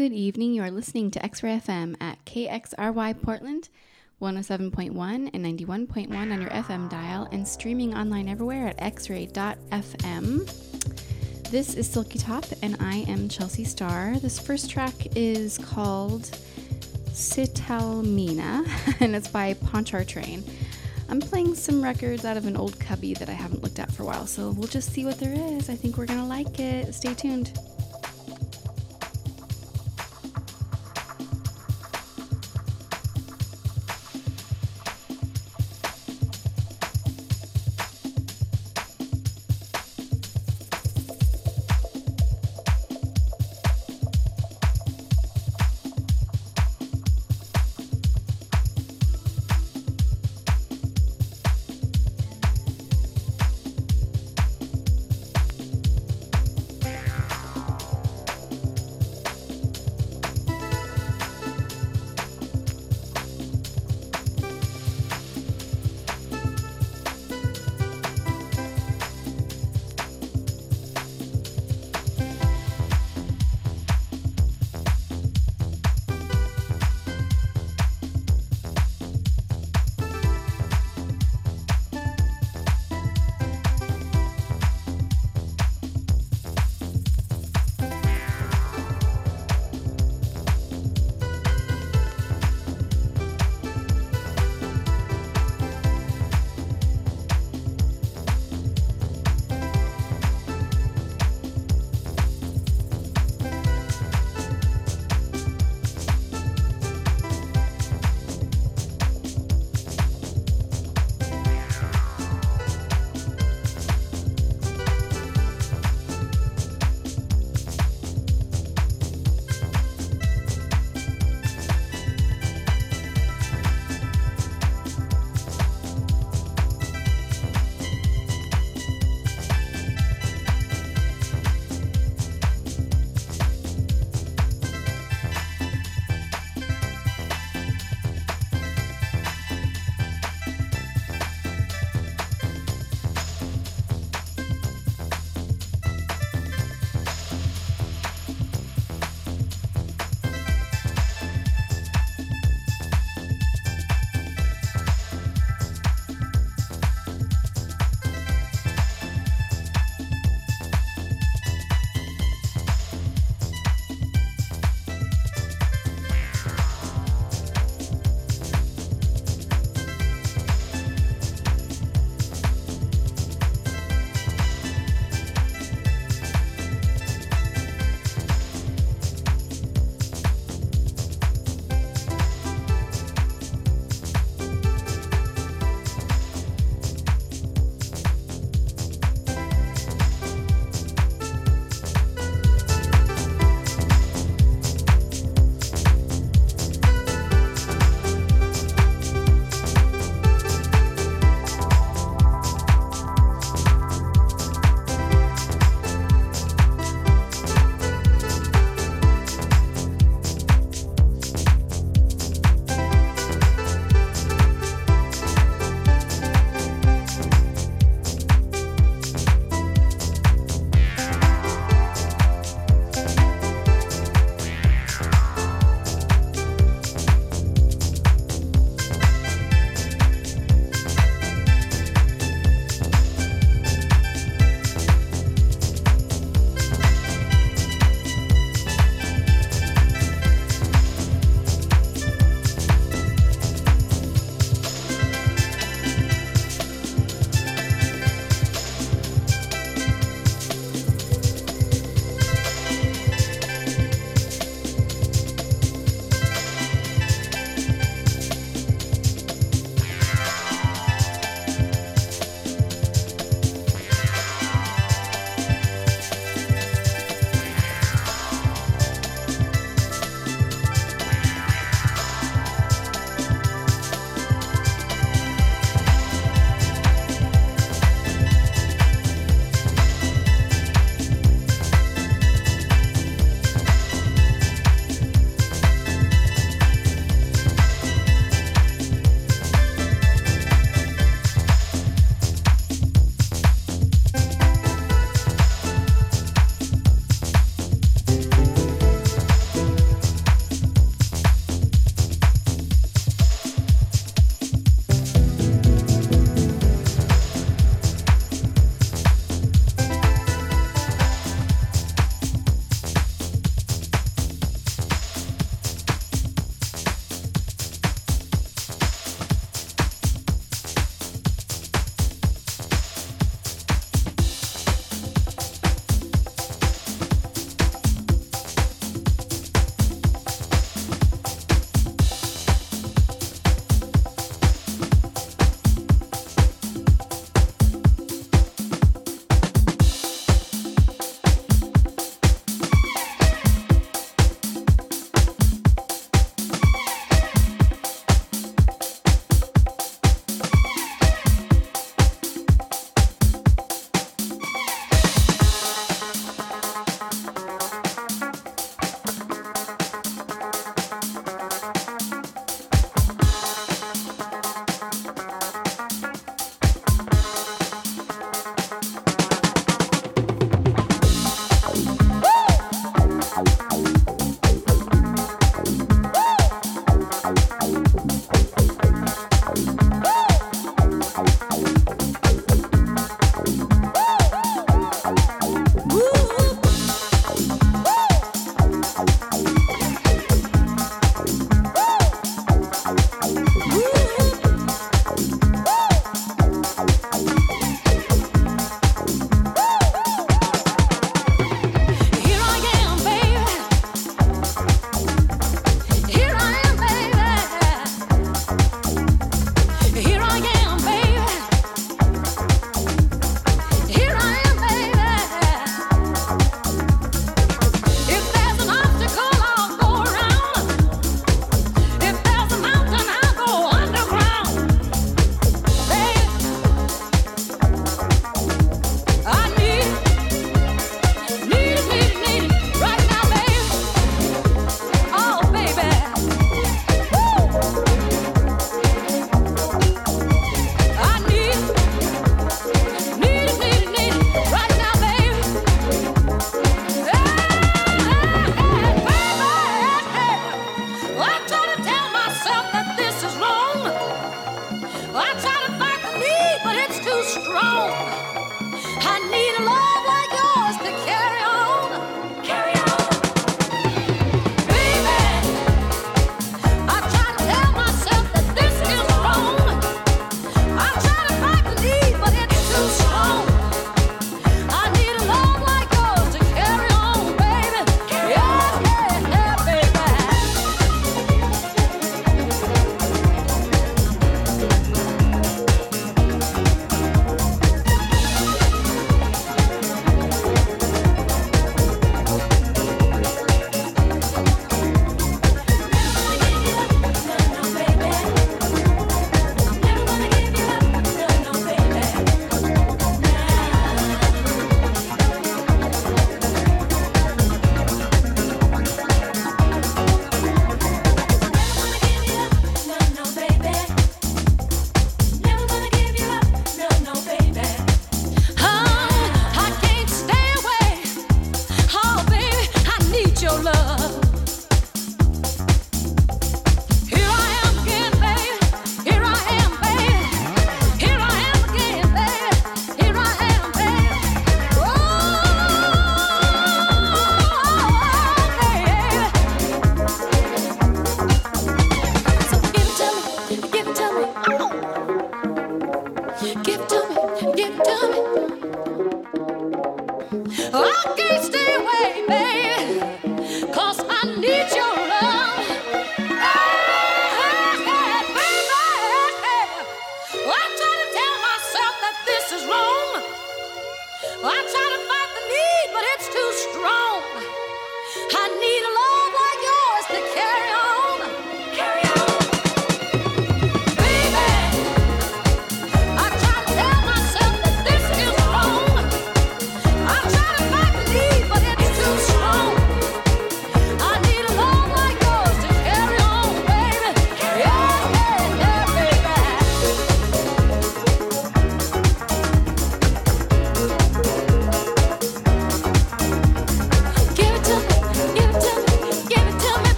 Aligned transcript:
Good 0.00 0.14
evening. 0.14 0.54
You 0.54 0.62
are 0.62 0.70
listening 0.70 1.10
to 1.10 1.22
X 1.22 1.42
Ray 1.42 1.58
FM 1.58 1.94
at 2.00 2.24
KXRY 2.24 3.20
Portland, 3.20 3.68
107.1 4.22 5.30
and 5.34 5.44
91.1 5.44 6.10
on 6.16 6.40
your 6.40 6.48
FM 6.48 6.88
dial, 6.88 7.28
and 7.32 7.46
streaming 7.46 7.94
online 7.94 8.26
everywhere 8.26 8.68
at 8.68 8.78
xray.fm. 8.78 10.46
This 11.50 11.74
is 11.74 11.86
Silky 11.86 12.18
Top, 12.18 12.46
and 12.62 12.78
I 12.80 13.04
am 13.08 13.28
Chelsea 13.28 13.64
Starr. 13.64 14.18
This 14.20 14.38
first 14.38 14.70
track 14.70 14.94
is 15.14 15.58
called 15.58 16.22
Sitalmina, 17.12 18.66
and 19.00 19.14
it's 19.14 19.28
by 19.28 19.52
Pontchartrain. 19.52 20.42
I'm 21.10 21.20
playing 21.20 21.54
some 21.56 21.84
records 21.84 22.24
out 22.24 22.38
of 22.38 22.46
an 22.46 22.56
old 22.56 22.80
cubby 22.80 23.12
that 23.12 23.28
I 23.28 23.32
haven't 23.32 23.62
looked 23.62 23.78
at 23.78 23.92
for 23.92 24.04
a 24.04 24.06
while, 24.06 24.26
so 24.26 24.52
we'll 24.52 24.66
just 24.66 24.94
see 24.94 25.04
what 25.04 25.18
there 25.18 25.34
is. 25.34 25.68
I 25.68 25.74
think 25.74 25.98
we're 25.98 26.06
gonna 26.06 26.26
like 26.26 26.58
it. 26.58 26.94
Stay 26.94 27.12
tuned. 27.12 27.52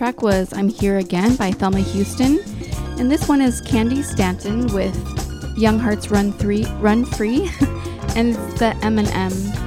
Track 0.00 0.22
was 0.22 0.50
I'm 0.54 0.70
Here 0.70 0.96
Again 0.96 1.36
by 1.36 1.50
Thelma 1.50 1.80
Houston. 1.80 2.40
And 2.98 3.12
this 3.12 3.28
one 3.28 3.42
is 3.42 3.60
Candi 3.60 4.02
Stanton 4.02 4.72
with 4.72 4.96
Young 5.58 5.78
Hearts 5.78 6.10
Run, 6.10 6.32
Three, 6.32 6.64
Run 6.78 7.04
Free. 7.04 7.50
and 8.16 8.34
the 8.56 8.74
M+M 8.80 9.59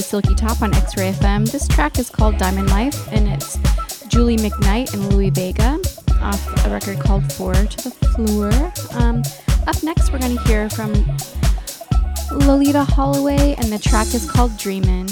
Silky 0.00 0.34
Top 0.34 0.62
on 0.62 0.74
X 0.74 0.96
Ray 0.96 1.12
FM. 1.12 1.50
This 1.50 1.68
track 1.68 1.98
is 1.98 2.10
called 2.10 2.38
Diamond 2.38 2.70
Life, 2.70 3.10
and 3.12 3.28
it's 3.28 3.58
Julie 4.08 4.36
McKnight 4.36 4.92
and 4.94 5.12
Louie 5.12 5.30
Vega 5.30 5.80
off 6.20 6.66
a 6.66 6.70
record 6.70 6.98
called 7.00 7.30
Four 7.32 7.54
to 7.54 7.88
the 7.88 7.90
Floor. 7.90 8.50
Um, 9.00 9.22
up 9.66 9.82
next, 9.82 10.12
we're 10.12 10.18
going 10.18 10.36
to 10.36 10.42
hear 10.44 10.70
from 10.70 10.92
Loleatta 12.40 12.86
Holloway, 12.86 13.54
and 13.58 13.72
the 13.72 13.78
track 13.78 14.14
is 14.14 14.30
called 14.30 14.56
Dreamin'. 14.56 15.08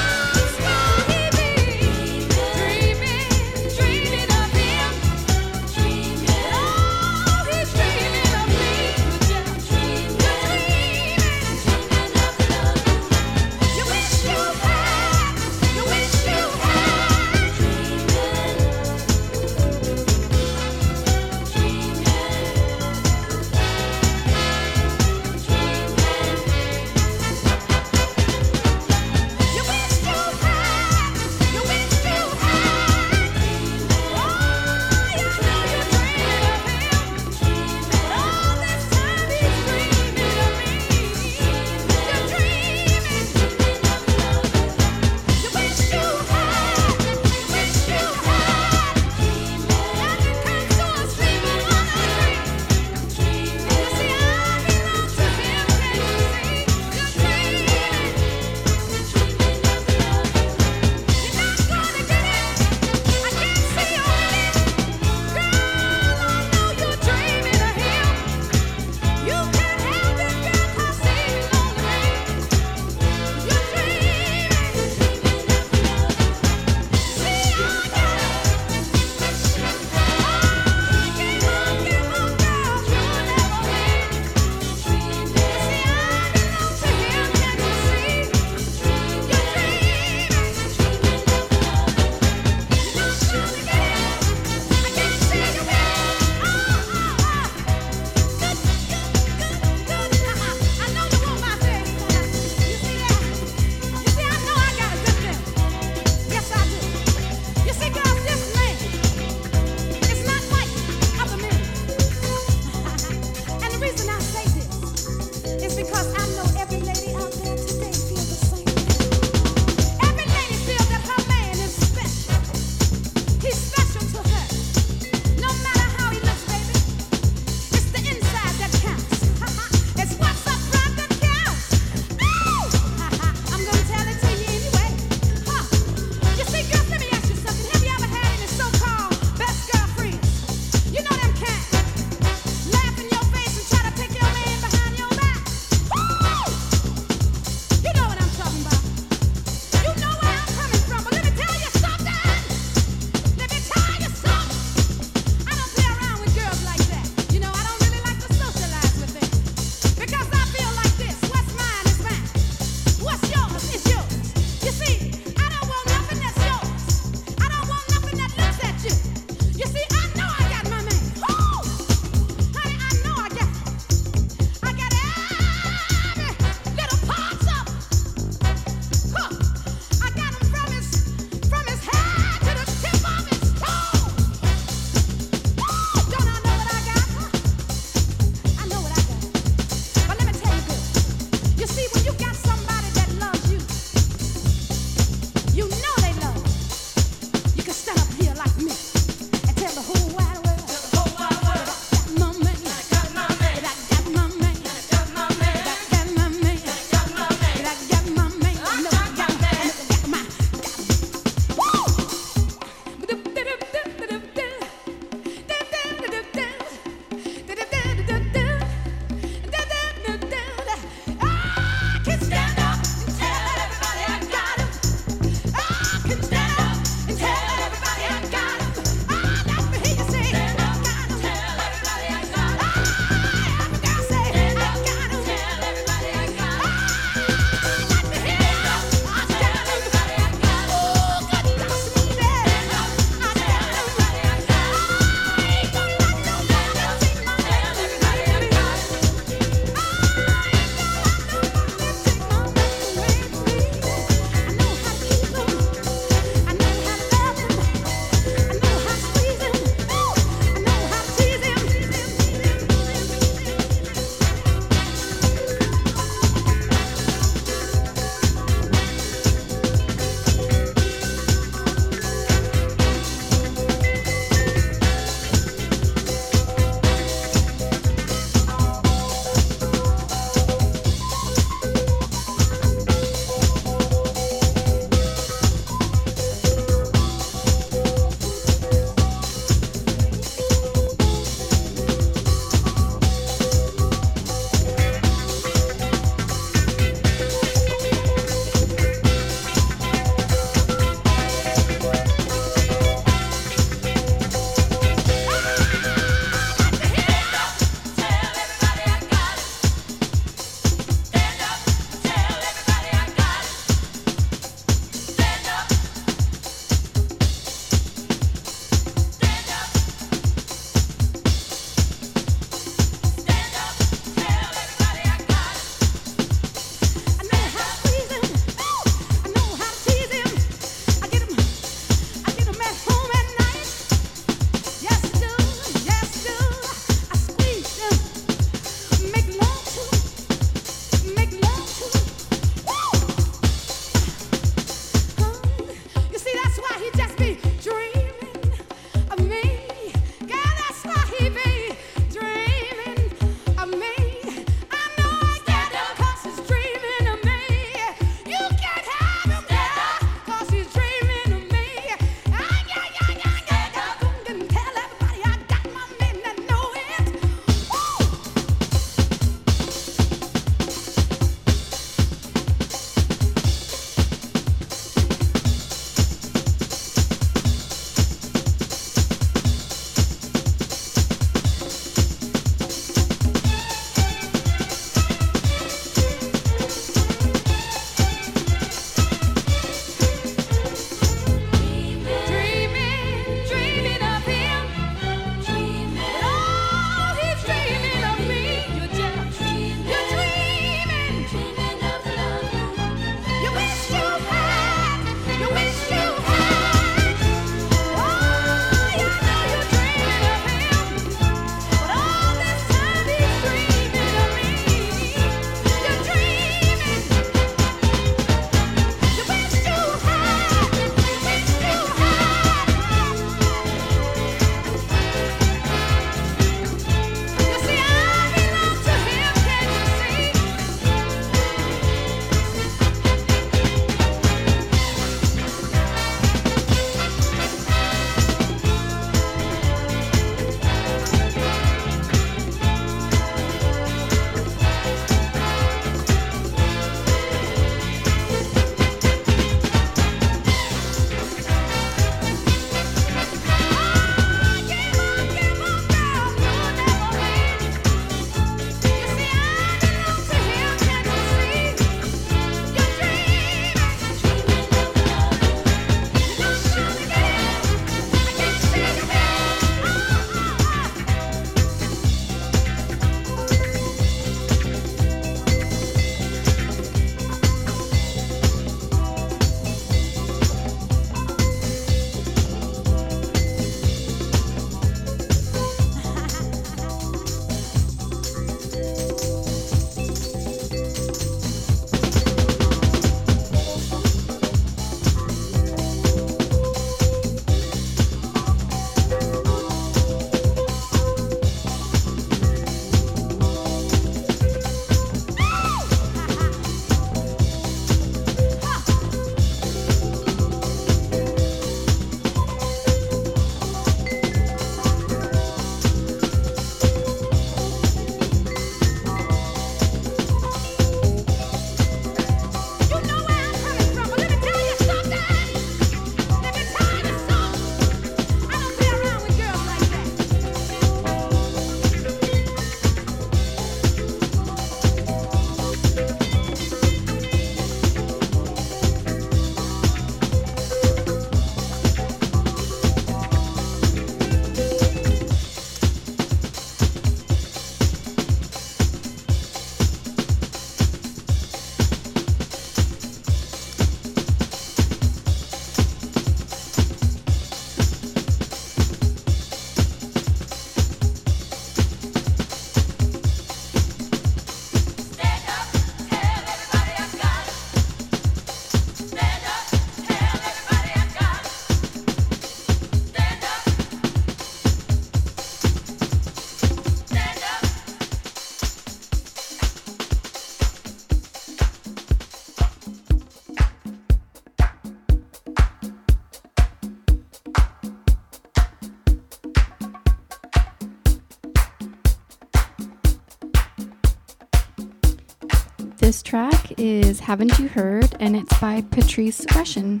Haven't 597.26 597.58
You 597.58 597.66
Heard, 597.66 598.14
and 598.20 598.36
it's 598.36 598.56
by 598.60 598.82
Patrice 598.82 599.44
Rushen. 599.46 600.00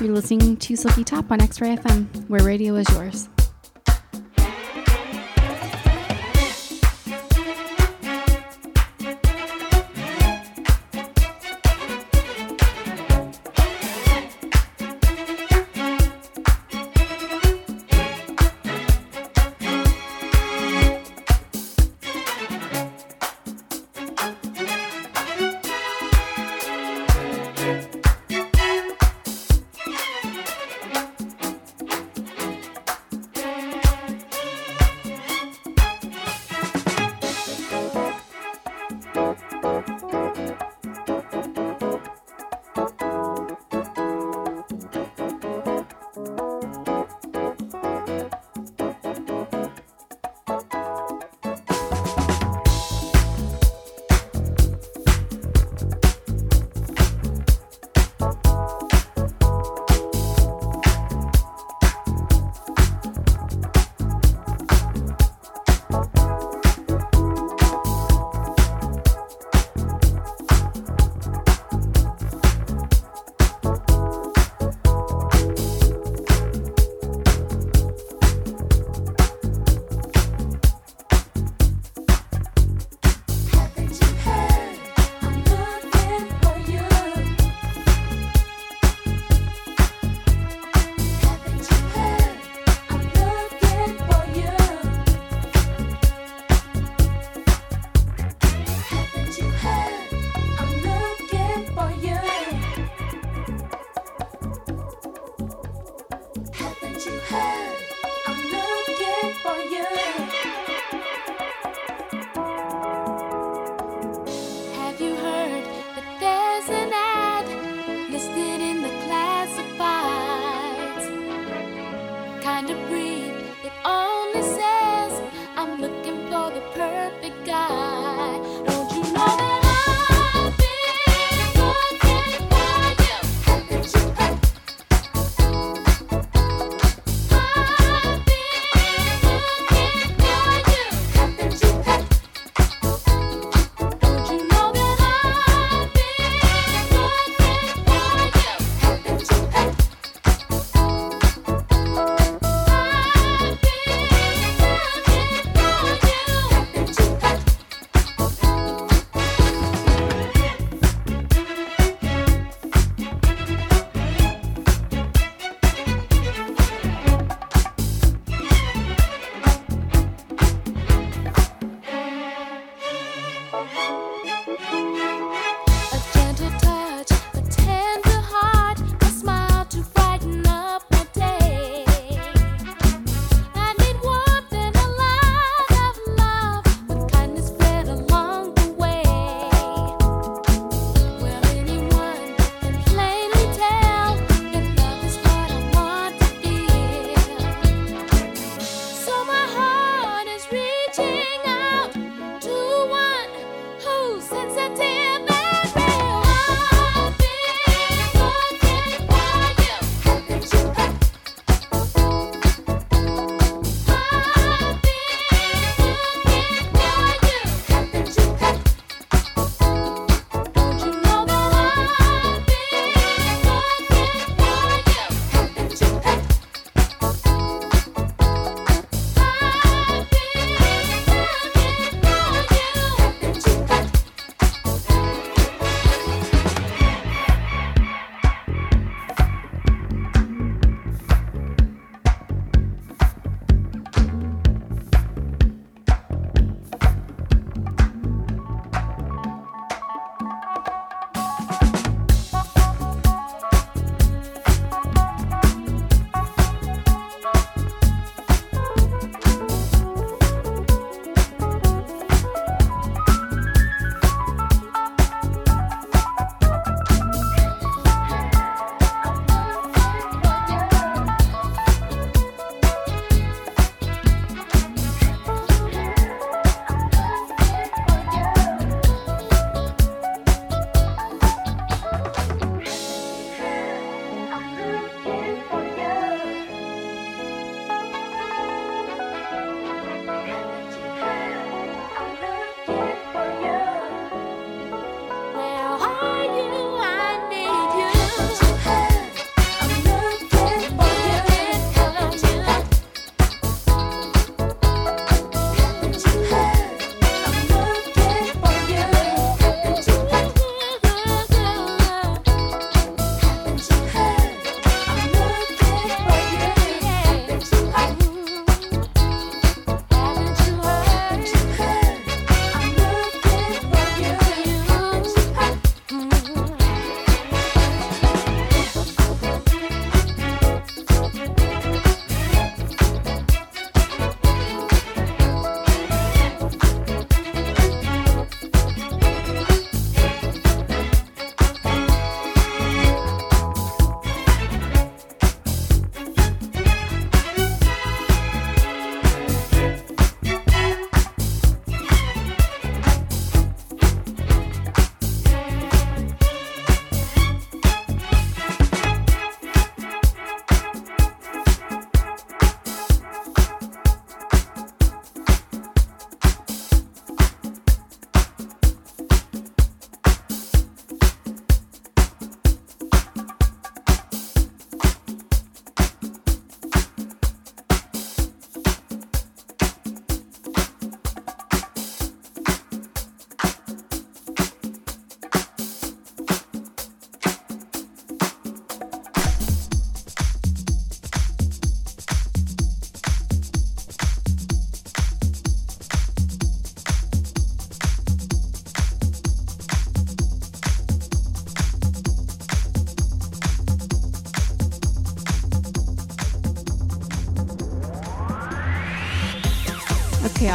You're 0.00 0.12
listening 0.12 0.56
to 0.56 0.74
Silky 0.74 1.04
Top 1.04 1.30
on 1.30 1.40
X 1.40 1.60
Ray 1.60 1.76
FM, 1.76 2.28
where 2.28 2.42
radio 2.42 2.74
is 2.74 2.88
yours. 2.88 3.28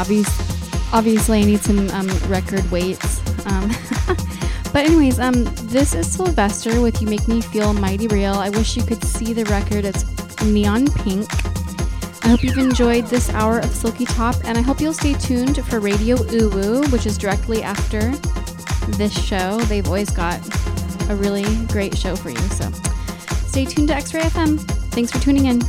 Obviously 0.01 1.41
I 1.41 1.43
need 1.43 1.61
some 1.61 1.89
um, 1.91 2.07
record 2.27 2.69
weights. 2.71 3.21
Um, 3.45 3.69
but 4.73 4.85
anyways, 4.85 5.19
um, 5.19 5.43
this 5.67 5.93
is 5.93 6.11
Sylvester 6.11 6.81
with 6.81 7.01
"You 7.01 7.07
Make 7.07 7.27
Me 7.27 7.39
Feel 7.39 7.73
Mighty 7.73 8.07
Real." 8.07 8.33
I 8.33 8.49
wish 8.49 8.75
you 8.75 8.83
could 8.83 9.03
see 9.03 9.31
the 9.33 9.45
record. 9.45 9.85
It's 9.85 10.03
neon 10.41 10.91
pink. 10.91 11.27
I 12.23 12.29
hope 12.29 12.43
you've 12.43 12.57
enjoyed 12.57 13.05
this 13.07 13.29
hour 13.29 13.59
of 13.59 13.69
Silky 13.69 14.05
Top, 14.05 14.35
and 14.43 14.57
I 14.57 14.61
hope 14.61 14.81
you'll 14.81 14.93
stay 14.93 15.13
tuned 15.13 15.63
for 15.65 15.79
Radio 15.79 16.17
Uwu, 16.17 16.91
which 16.91 17.05
is 17.05 17.17
directly 17.17 17.61
after 17.61 18.11
this 18.97 19.13
show. 19.13 19.59
They've 19.61 19.85
always 19.85 20.09
got 20.09 20.39
a 21.09 21.15
really 21.15 21.45
great 21.67 21.95
show 21.95 22.15
for 22.15 22.31
you. 22.31 22.41
So 22.49 22.71
stay 23.45 23.65
tuned 23.65 23.89
to 23.89 23.95
X 23.95 24.13
Ray 24.13 24.21
FM. 24.21 24.59
Thanks 24.91 25.11
for 25.11 25.19
tuning 25.19 25.45
in. 25.45 25.61